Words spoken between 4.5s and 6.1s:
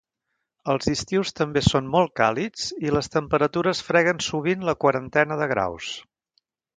la quarantena de graus.